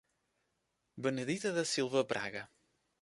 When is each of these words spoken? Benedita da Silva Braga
Benedita 0.97 1.53
da 1.53 1.63
Silva 1.63 2.03
Braga 2.03 2.49